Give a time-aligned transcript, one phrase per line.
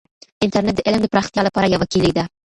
[0.43, 2.23] انټرنیټ د علم د پراختیا لپاره یوه کیلي ده.